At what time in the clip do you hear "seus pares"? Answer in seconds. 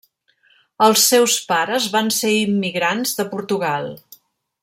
1.09-1.85